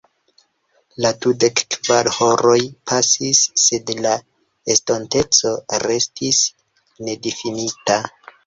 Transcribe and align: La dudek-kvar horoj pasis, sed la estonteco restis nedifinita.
La 1.05 1.09
dudek-kvar 1.25 2.09
horoj 2.15 2.57
pasis, 2.91 3.43
sed 3.65 3.93
la 4.07 4.15
estonteco 4.77 5.55
restis 5.87 6.43
nedifinita. 7.11 8.05